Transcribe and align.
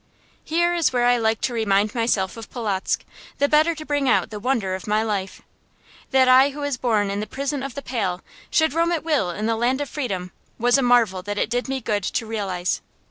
Here 0.43 0.73
is 0.73 0.91
where 0.91 1.05
I 1.05 1.17
liked 1.17 1.43
to 1.43 1.53
remind 1.53 1.93
myself 1.93 2.35
of 2.35 2.49
Polotzk, 2.49 3.05
the 3.37 3.47
better 3.47 3.75
to 3.75 3.85
bring 3.85 4.09
out 4.09 4.31
the 4.31 4.39
wonder 4.39 4.73
of 4.73 4.87
my 4.87 5.03
life. 5.03 5.43
That 6.09 6.27
I 6.27 6.49
who 6.49 6.61
was 6.61 6.75
born 6.75 7.11
in 7.11 7.19
the 7.19 7.27
prison 7.27 7.61
of 7.61 7.75
the 7.75 7.83
Pale 7.83 8.23
should 8.49 8.73
roam 8.73 8.91
at 8.93 9.03
will 9.03 9.29
in 9.29 9.45
the 9.45 9.55
land 9.55 9.79
of 9.79 9.87
freedom 9.89 10.31
was 10.57 10.79
a 10.79 10.81
marvel 10.81 11.21
that 11.21 11.37
it 11.37 11.51
did 11.51 11.69
me 11.69 11.81
good 11.81 12.01
to 12.01 12.25
realize. 12.25 12.81